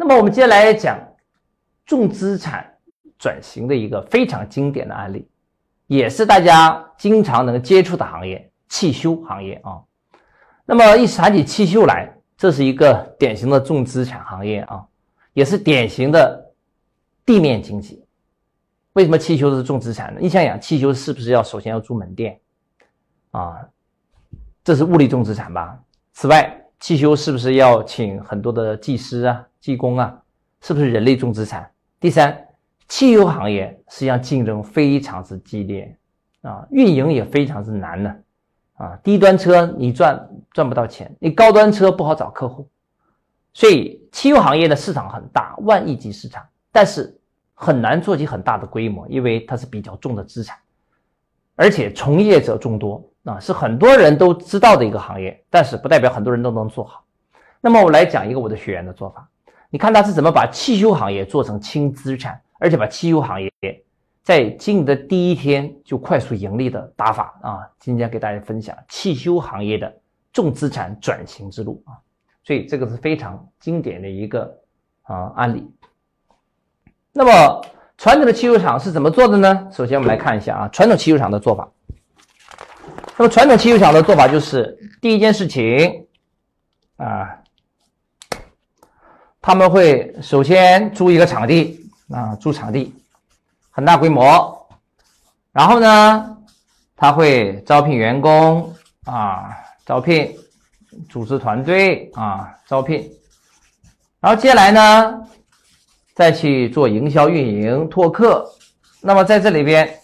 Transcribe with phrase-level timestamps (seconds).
[0.00, 0.98] 那么我们接下来讲
[1.84, 2.74] 重资产
[3.18, 5.28] 转型的一个非常经典的案例，
[5.88, 9.78] 也是大家经常能接触的行业——汽修行业啊。
[10.64, 14.82] 那么一谈起汽修来，这是一个典型的重资产行业啊，
[15.34, 16.50] 也是典型的
[17.26, 18.02] 地面经济。
[18.94, 20.20] 为什么汽修是重资产呢？
[20.22, 22.40] 你想想，汽修是不是要首先要租门店
[23.32, 23.68] 啊？
[24.64, 25.78] 这是物理重资产吧？
[26.14, 30.20] 此外，汽修是不是要请很多的技师啊、技工啊？
[30.62, 31.70] 是不是人力重资产？
[32.00, 32.48] 第三，
[32.88, 35.96] 汽油行业实际上竞争非常之激烈
[36.42, 38.16] 啊，运营也非常之难呢
[38.74, 38.98] 啊。
[39.04, 42.68] 低端车你赚赚不到钱，你高端车不好找客户，
[43.52, 47.16] 所以汽油行业的市场很大，万亿级市场，但是。
[47.62, 50.56] 很难做起很大的规模，因为它是比较重的资产，
[51.56, 57.04] 而且从业者众多啊，是很多人都知道的一个行业，但是不代表很多人都能做好。
[57.60, 59.28] 那么我来讲一个我的学员的做法，
[59.68, 63.52] 你看他是怎么把汽修行业做成轻资产，而且把汽修行业
[64.22, 67.68] 在经营的第一天就快速盈利的打法啊！
[67.78, 69.94] 今天给大家分享汽修行业的
[70.32, 72.00] 重资产转型之路啊，
[72.42, 74.50] 所以这个是非常经典的一个
[75.02, 75.70] 啊案例。
[77.12, 77.62] 那么
[77.98, 79.68] 传统的汽修厂是怎么做的呢？
[79.70, 81.68] 首先我们来看一下啊，传统汽修厂的做法。
[83.20, 86.06] 那么传统汽修厂的做法就是第一件事情
[86.96, 87.38] 啊，
[89.42, 92.94] 他们会首先租一个场地啊，租场地，
[93.70, 94.66] 很大规模，
[95.52, 96.38] 然后呢，
[96.96, 100.34] 他会招聘员工啊，招聘
[101.10, 103.06] 组织团队啊，招聘，
[104.18, 105.28] 然后接下来呢？
[106.14, 108.50] 再去做营销运营、拓客，
[109.02, 109.94] 那么在这里边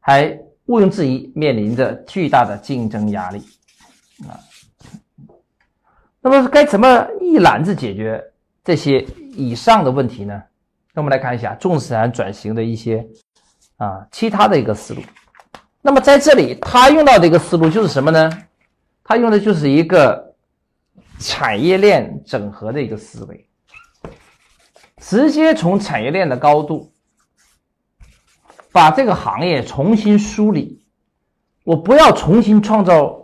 [0.00, 3.42] 还毋庸置疑面临着巨大的竞争压力
[4.28, 4.38] 啊。
[6.20, 8.22] 那么该怎么一揽子解决
[8.62, 9.00] 这些
[9.36, 10.42] 以上的问题呢？
[10.94, 13.06] 那我们来看一下重资产转型的一些
[13.76, 15.02] 啊其他的一个思路。
[15.82, 18.30] 那么在这里他用到的一个思路就是什么呢？
[19.02, 20.34] 他用的就是一个
[21.18, 23.46] 产业链整合的一个思维。
[24.96, 26.90] 直接从产业链的高度，
[28.74, 30.84] 把这个行业重新梳理。
[31.62, 33.16] 我不要重新创造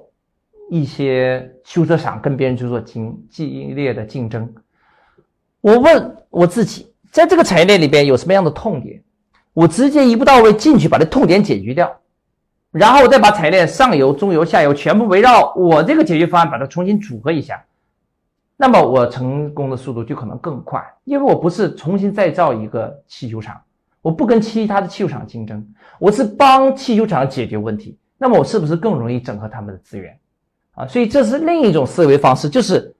[0.70, 4.54] 一些修车厂跟别人去做竞激烈的竞争。
[5.60, 9.02] 我问我自己，在这个产业链里边有什么样的痛点？
[9.52, 11.98] 我直接一步到位进去，把这痛点解决掉，
[12.70, 17.64] 然后再把产业链上游、中游、下游全部围绕我这个解决方案把它重新组合一下。
[18.56, 23.60] 那么我成功的速度就可能更快，因为我不是重新再造一个汽修厂，
[24.02, 25.66] 我不跟其他的汽修厂竞争，
[25.98, 27.98] 我是帮汽修厂解决问题。
[28.16, 30.18] 那么我是不是更容易整合他们的资源
[30.72, 30.86] 啊？
[30.86, 32.94] 所以这是另一种思维方式，就是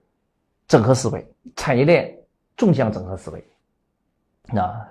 [0.67, 1.25] 整合思维、
[1.55, 2.13] 产业链
[2.57, 3.43] 纵向整合思维。
[4.51, 4.87] 那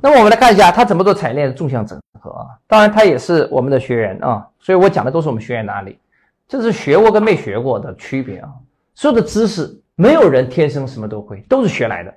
[0.00, 2.46] 那么我们来看一下他怎么做产业链的纵向整合啊？
[2.66, 5.98] 当然他也是我们的学员啊，所以我讲的都是我们学员的案例，
[6.46, 8.52] 这是学过跟没学过的区别啊，
[8.94, 9.80] 所有的知识。
[10.00, 12.14] 没有人天生什么都会，都是学来的，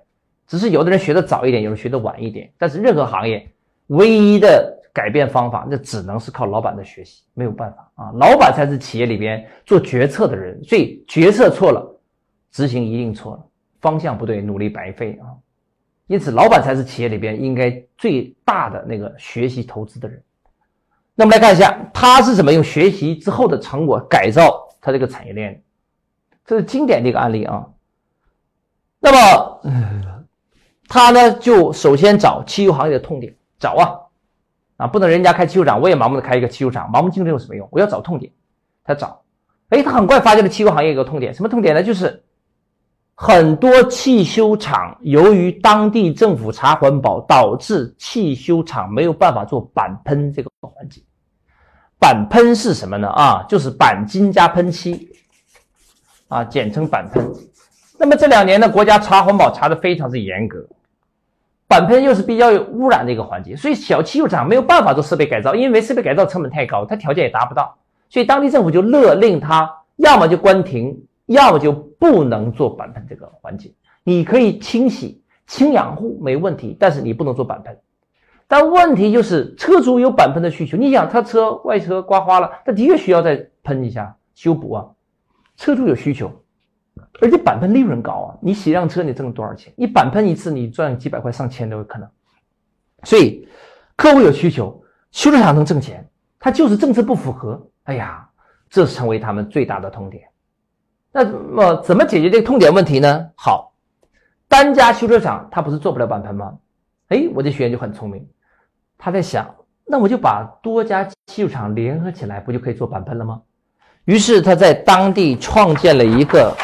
[0.52, 2.52] 只是有的人学的早一点，有人学的晚一点。
[2.58, 3.50] 但是任何行业
[3.88, 8.12] 唯一的改变方法，那只能是靠老板的学习，没有办法啊！
[8.16, 11.98] 老板才是企业里边做决策的人，所以决策错了，
[12.52, 13.48] 执行一定错了，
[13.80, 15.32] 方向不对，努力白费啊！
[16.08, 20.22] 因此，老板才是企业里边应该最大的那个学习投资的人。
[21.16, 25.64] 那么来看一下，他是怎么用学习之后的成果改造他这个产业链。
[26.46, 27.66] 这是经典的一个案例啊。
[29.00, 29.62] 那么，
[30.94, 33.96] 他呢就首先找汽油行业的痛点，找啊
[34.76, 37.66] 啊，不能人家开汽油厂，我也盲目的开一个汽油厂，盲目竞争有什么用？
[37.72, 38.30] 我要找痛点，
[38.84, 39.22] 他找，
[39.70, 41.82] 哎，他很快发现了汽油行业一个痛点，什么痛点呢？
[41.82, 42.22] 就是
[43.16, 51.02] 很多汽修厂由于当地政府查环保，导致汽修厂没有办法做钣喷这个环节。
[52.02, 53.08] 钣喷是什么呢？
[53.08, 55.08] 啊，就是钣金加喷漆。
[56.28, 57.34] 啊，简称钣喷。
[57.98, 60.66] 那么这两年呢，国家查环保查的非常之严格，
[61.72, 67.78] 板喷又是比较有污染的一个环节，所以小汽油厂没有办法做设备改造，因为设备改造成本太高，它条件也达不到，
[68.10, 73.72] 所以当地政府就勒令他要么就关停，要么就不能做板喷这个环节。
[74.04, 77.80] 你可以清洗、清养护没问题，但是你不能做板喷。
[78.50, 84.86] 但问题就是车主有板喷的需求，你想他车外车刮花了，他的确需要再喷一下修补啊。
[85.56, 86.41] 车主有需求，
[87.20, 88.38] 而且板喷利润高啊！
[88.42, 89.74] 你洗辆车你挣多少钱？
[89.76, 92.10] 你板喷一次你赚几百块上千都有可能。
[93.04, 93.48] 所以
[93.96, 94.82] 客户有需求，
[95.12, 96.10] 修车厂能挣钱，
[96.40, 97.68] 他就是政策不符合。
[97.84, 98.28] 哎呀，
[98.70, 100.24] 这成为他们最大的痛点。
[101.12, 103.30] 那么怎么解决这个痛点问题呢？
[103.36, 103.74] 好，
[104.48, 106.58] 单家修车厂他不是做不了板喷吗？
[107.10, 108.26] 哎，我这学员就很聪明，
[108.98, 109.54] 他在想，
[109.86, 113.42] 那我就把多家汽修厂联合起来，不就可以做板喷了吗？
[114.06, 116.56] 于是他在当地创建了一个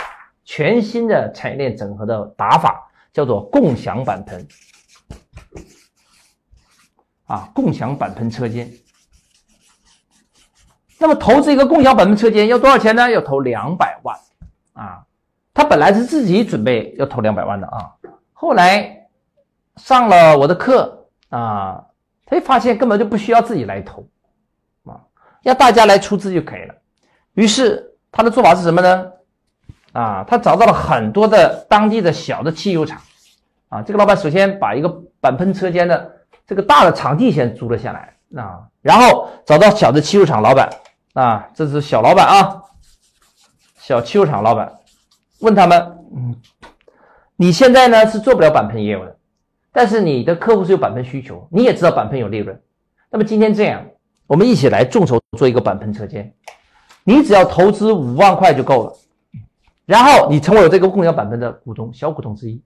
[0.47, 4.47] 全新的产业链整合的打法，叫做共享板盆。
[7.25, 8.71] 啊，共享板盆车间。
[10.97, 13.11] 那么投资一个共享板盆车间要多少钱呢？
[13.11, 14.17] 要投两百万
[14.71, 15.03] 啊！
[15.53, 17.91] 他本来是自己准备要投两百万的啊，
[18.31, 19.09] 后来
[19.75, 21.85] 上了我的课啊，
[22.25, 24.07] 他发现根本就不需要自己来投
[24.85, 25.03] 啊，
[25.43, 26.75] 要大家来出资就可以了。
[27.33, 29.11] 于是他的做法是什么呢？
[29.99, 33.01] 啊，他找到了很多的当地的小的汽油厂
[33.69, 34.87] 啊，这个老板首先把一个
[35.19, 36.11] 板喷车间的
[36.45, 40.69] 这个大的场地先租了下来啊，然后找到小的汽油厂老板。
[41.13, 42.61] 啊，这是小老板啊，
[43.79, 44.71] 小汽油厂老板，
[45.39, 46.35] 问他们，嗯，
[47.35, 49.17] 你现在呢是做不了板喷业务的，
[49.71, 52.61] 但是你的客户是有板喷需求，你也知道板喷有利润，
[53.09, 53.83] 那么今天这样，
[54.27, 56.31] 我们一起来众筹做一个板喷车间，
[57.03, 58.93] 你只要投资五万块就够了，
[59.87, 62.61] 然后你成为我这个共享板盆的股东，小股东之一，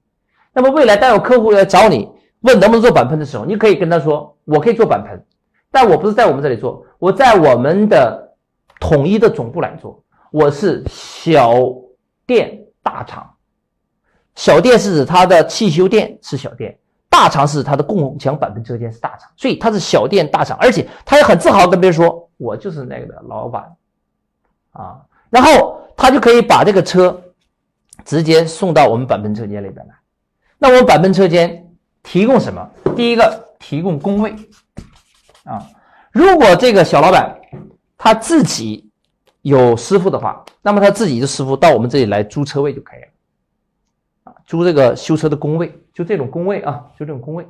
[0.51, 5.25] 那么未来当有客户来找你问能不能做板盆的时候，你可以跟他说，我可以做板盆，
[5.71, 8.27] 但我不是在我们这里做，我在我们的。
[8.79, 11.53] 统一的总部来做，我是小
[12.25, 13.31] 店大厂。
[14.33, 16.75] 小店是指它的汽修店是小店，
[17.07, 23.71] 大厂是它的共享板盆车间是大厂，所以它是小店大厂，而且他也很自豪跟别人说，我就是那个的老板
[24.71, 25.01] 啊。
[25.31, 27.19] 然后他就可以把这个车
[28.05, 29.95] 直接送到我们板盆车间里边来。
[30.59, 31.67] 那我们板盆车间
[32.03, 32.69] 提供什么？
[32.95, 34.35] 第一个提供工位
[35.45, 35.65] 啊，
[36.11, 37.35] 如果这个小老板。
[38.03, 38.89] 他自己
[39.43, 43.07] 有师傅的话，那么他自己的师傅到我们这里来租车位就可以了，
[44.23, 47.47] 啊，租这个修车的工位，就这种工位啊，就这种工位，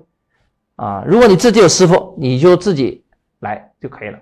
[0.75, 3.01] 啊，如果你自己有师傅，你就自己
[3.39, 4.19] 来就可以了。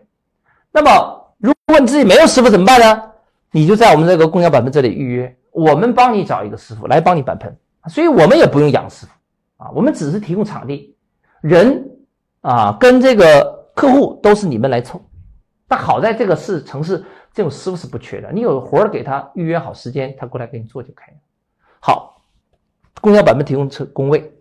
[0.72, 3.09] 那么如果你自己没有师傅怎么办呢？
[3.52, 7.58] 你就在我们这个共享板盆这里预约，我们帮你找一个师傅来帮你板盆，
[7.88, 10.96] 所以我们也不用养师傅啊，我们只是提供场地，
[11.42, 11.90] 人
[12.42, 15.02] 啊跟这个客户都是你们来凑。
[15.68, 17.04] 但好在这个是城市，
[17.34, 18.32] 这种师傅是不缺的。
[18.32, 21.20] 你有活儿给他预约好时间，他过来给你做就可以了。
[21.80, 22.22] 好，
[23.02, 24.32] 共享板盆提供车工位，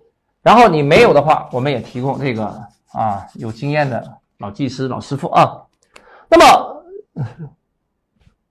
[0.42, 2.44] 然后你没有的话，我们也提供这个
[2.92, 4.02] 啊有经验的
[4.38, 5.64] 老技师、老师傅啊。
[6.30, 6.84] 那么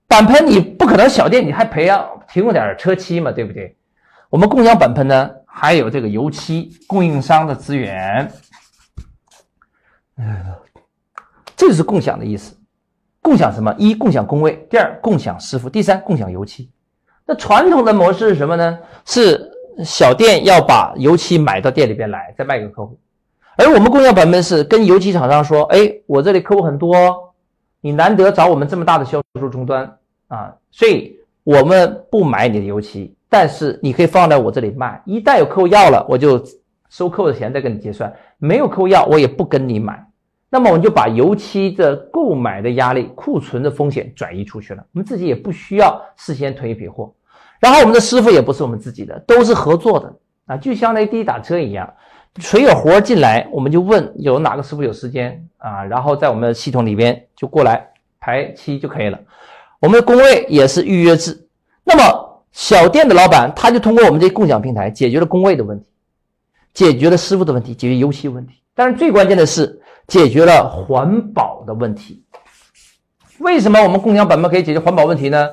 [0.07, 3.75] 板喷你不可能小店你还培养提供点车漆嘛，对不对？
[4.29, 8.31] 我们共享板喷呢还有这个油漆供应商的资源，
[11.55, 12.55] 这就是共享的意思。
[13.21, 13.75] 共享什么？
[13.77, 16.71] 一共享工位，第二共享师傅，第三共享油漆。
[17.25, 18.79] 那传统的模式是什么呢？
[19.05, 19.51] 是
[19.83, 22.97] 小店要把油漆买到店里边来，再卖给客户。
[23.57, 27.26] 而我们共享版本是跟油漆厂商说：“哎，我这里客户很多，
[27.87, 29.97] 你难得找我们这么大的销售终端
[30.27, 35.01] 啊，所以我们不买你的油漆，但是你可以放在我这里卖。
[35.05, 36.43] 一旦有客户要了，我就
[36.89, 40.05] 收客户的钱再跟你结算；没有客户要，我也不跟你买。”
[40.51, 47.13] 那么我们就把油漆的购买的压力、库存的风险转移出去了，我们自己也不需要事先囤一批货，
[47.57, 50.13] 然后我们的师傅也不是我们自己的，都是合作的
[50.47, 51.89] 啊，就相当于滴滴打车一样，
[52.39, 57.87] 谁有活进来，我们就问有哪个师傅有时间啊，然后在我们的系统里边就过来
[58.19, 59.19] 排期就可以了。
[59.79, 61.47] 我们的工位也是预约制，
[61.83, 65.85] 那么小店的老板他就通过我们这共享平台解决了工位的问题，
[66.73, 69.81] 解决了师傅的问题，解决油漆问题，但是最关键的是。
[70.07, 72.23] 解决了环保的问题。
[73.39, 75.49] 为什么我们共享板盆可以解决环保问题呢？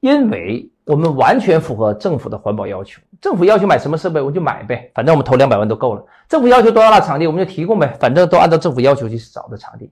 [0.00, 3.00] 因为我们完全符合政府的环保要求。
[3.20, 6.04] 政府要求买什么设备，我们就买呗，反正我们投两百万都够了。
[6.28, 9.90] 政府要求多大的场地，我们就提供呗，反正都按照政府要求去找的场地。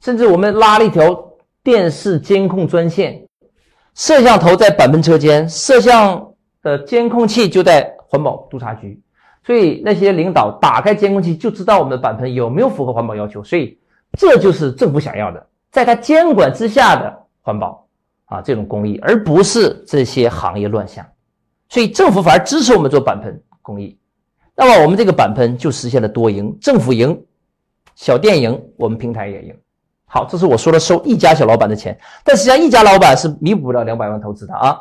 [0.00, 1.32] 甚至我们拉了一条
[1.62, 3.26] 电视监控专线，
[3.94, 6.32] 摄像头在板盆车间，摄像
[6.62, 9.00] 的监控器就在环保督察局。
[9.44, 13.78] 所以那些领导打开监控器就知道我们的板盆有没有符合环保要求，所以
[14.18, 17.86] 这就是政府想要的，在他监管之下的环保
[18.30, 21.04] 啊，这种工艺，而不是这些行业乱象。
[21.68, 23.98] 所以政府反而支持我们做板喷工艺，
[24.54, 27.20] 那么我们这个板喷就实现了多赢，政府赢，
[27.94, 29.54] 小店赢，我们平台也赢。
[30.06, 34.80] 好，这是我说的收一家小老板的钱，但实际上一家老板是弥补不了两百万投资的啊。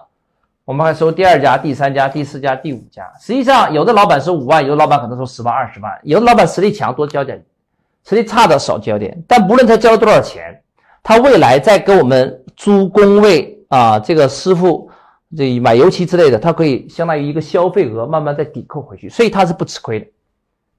[0.66, 3.04] 我们还收第二家、第三家、第四家、第五家。
[3.20, 7.40] 实际上，有的老板收五万，有的老板可能收十万、二十万，有的老板实力强，多交点；
[8.08, 9.24] 实力差的少交点。
[9.28, 10.62] 但不论他交了多少钱，
[11.02, 14.92] 他未来在给我们租工位啊，这个师傅
[15.38, 20.06] 这买油漆之类的，他可以相当于一个消费额，慢慢再抵扣回去，所以他是不吃亏的。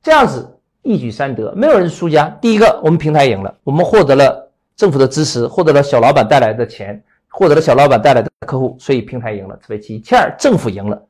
[0.02, 2.28] 这样子一举三得，没有人输家。
[2.38, 10.00] 第一个，我们平台赢了，我们获得了政府的支持，获得了小老板带来的钱，获得了小老板带来的客户，所以平台赢了，这为其一。
[10.00, 11.02] 其二，政府赢了，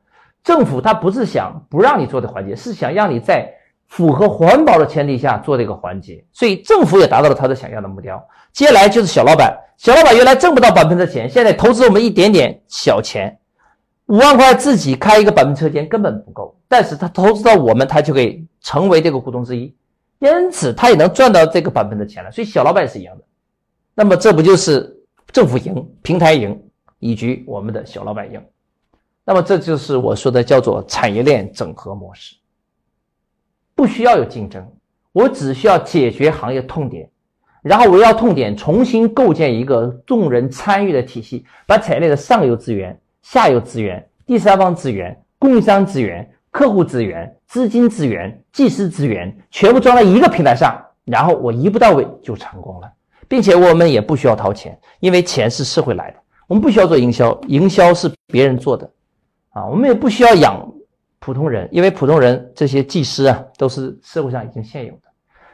[0.44, 3.52] 政府他不是想不让你做的环节，是想让你在
[3.90, 8.24] 符合环保的前提下做这个环节，所以政府也达到了他的想要的目标。
[8.52, 13.36] 接下来就是小老板，小老板原来挣不到百分之钱，现在投资我们一点点小钱，
[14.06, 19.74] 五万块自己开一个百分车间根本不够，但是他投资到我们，他就可以成为这个股东之一，
[20.20, 22.30] 因此他也能赚到这个版本的钱了。
[22.30, 23.24] 所以小老板也是一样的。
[23.94, 24.96] 那么这不就是
[25.32, 26.56] 政府赢、平台赢，
[27.00, 28.40] 以及我们的小老板赢？
[29.24, 32.36] 那么这就是我说的叫做产业链整合模式，
[33.80, 34.62] 不需要有竞争，
[35.10, 37.08] 我只需要解决行业痛点。
[37.62, 52.92] 然后围绕痛点重新构建一个众人参与的体系，把产业链的上游资源、下游资源、第三方资源、供应商资源、客户资源、资金资源、技师资源全部装在一个平台上，然后我一步到位就成功了，
[53.28, 56.18] 并且我们也不需要掏钱，因为钱是社会来的，
[56.48, 58.90] 我们不需要做营销，营销是别人做的，
[59.54, 60.70] 啊，我们也不需要养
[61.20, 65.02] 普通人，因为普通人这些技师啊都是社会上已经现有的。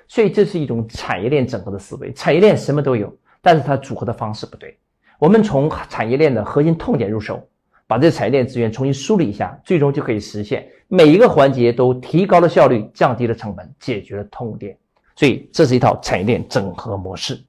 [0.08, 4.78] 所以这是一种产业链整合的思维，产业链什么都有，但是它组合的方式不对。
[5.18, 7.44] 我们从产业链的核心痛点入手，
[7.88, 14.78] 把这产业链资源重新梳理一下，最终就可以实现每一个环节都提高了效率，降低了成本，解决了痛点。
[15.16, 17.42] 所以这是一套产业链整合模式。